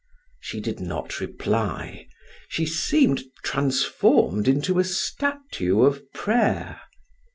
[0.39, 2.07] She did not reply;
[2.49, 6.81] she seemed transformed into a statue of prayer.